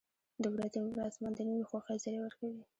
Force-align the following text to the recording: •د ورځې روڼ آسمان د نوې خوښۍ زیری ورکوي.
•د 0.43 0.45
ورځې 0.53 0.77
روڼ 0.83 0.97
آسمان 1.09 1.33
د 1.35 1.39
نوې 1.49 1.63
خوښۍ 1.69 1.97
زیری 2.03 2.19
ورکوي. 2.21 2.61